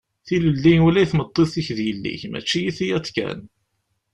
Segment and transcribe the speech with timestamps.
[0.25, 3.39] Tilelli ula i tmeṭṭut-ik d yelli-k, mačči i tiyaḍ kan.